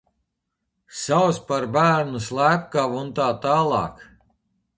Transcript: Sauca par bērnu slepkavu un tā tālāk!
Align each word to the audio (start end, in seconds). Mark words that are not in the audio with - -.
Sauca 1.01 1.43
par 1.51 1.67
bērnu 1.75 2.23
slepkavu 2.29 2.99
un 3.03 3.13
tā 3.21 3.29
tālāk! 3.47 4.03